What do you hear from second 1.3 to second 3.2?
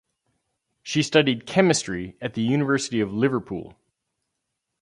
Chemistry at the University of